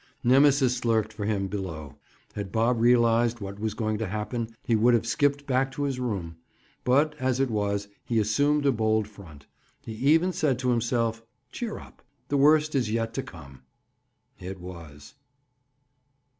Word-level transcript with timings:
Nemesis 0.23 0.83
lurked 0.83 1.13
for 1.13 1.25
him 1.25 1.47
below. 1.47 1.99
Had 2.33 2.51
Bob 2.51 2.81
realized 2.81 3.39
what 3.39 3.59
was 3.59 3.75
going 3.75 3.99
to 3.99 4.07
happen 4.07 4.49
he 4.63 4.75
would 4.75 4.95
have 4.95 5.05
skipped 5.05 5.45
back 5.45 5.71
to 5.73 5.83
his 5.83 5.99
room. 5.99 6.37
But, 6.83 7.13
as 7.19 7.39
it 7.39 7.51
was, 7.51 7.87
he 8.03 8.17
assumed 8.17 8.65
a 8.65 8.71
bold 8.71 9.07
front. 9.07 9.45
He 9.85 9.91
even 9.93 10.33
said 10.33 10.57
to 10.57 10.71
himself, 10.71 11.21
"Cheer 11.51 11.77
up; 11.77 12.01
the 12.29 12.37
worst 12.37 12.73
is 12.73 12.89
yet 12.91 13.13
to 13.13 13.21
come." 13.21 13.61
It 14.39 14.59
was. 14.59 15.13